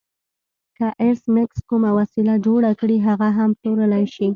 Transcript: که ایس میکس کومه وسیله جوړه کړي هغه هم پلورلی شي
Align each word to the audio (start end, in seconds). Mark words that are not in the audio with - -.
که 0.77 0.87
ایس 1.03 1.21
میکس 1.35 1.59
کومه 1.69 1.91
وسیله 1.97 2.33
جوړه 2.45 2.71
کړي 2.79 2.97
هغه 3.07 3.27
هم 3.37 3.49
پلورلی 3.59 4.05
شي 4.15 4.27